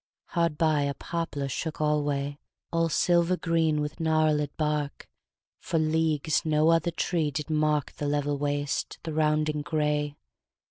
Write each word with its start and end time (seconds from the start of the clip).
Hard 0.29 0.57
by 0.57 0.81
a 0.81 0.95
poplar 0.95 1.47
shook 1.47 1.79
alway, 1.79 2.39
All 2.73 2.89
silver 2.89 3.37
green 3.37 3.81
with 3.81 3.99
gnarled 3.99 4.49
bark: 4.57 5.07
For 5.59 5.77
leagues 5.77 6.41
no 6.43 6.69
other 6.69 6.89
tree 6.89 7.29
did 7.29 7.51
mark 7.51 7.91
The 7.91 8.07
level 8.07 8.39
waste, 8.39 8.97
the 9.03 9.13
rounding 9.13 9.61
gray. 9.61 10.15